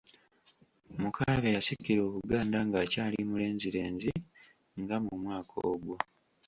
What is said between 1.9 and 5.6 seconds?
Obuganda ng'akyali mulenzirenzi nga mu mwaka